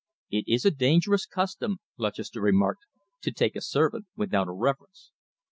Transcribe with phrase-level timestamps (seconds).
[0.31, 2.85] "It is a dangerous custom," Lutchester remarked,
[3.21, 5.11] "to take a servant without a reference."